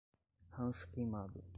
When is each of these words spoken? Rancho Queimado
Rancho 0.57 0.87
Queimado 0.87 1.43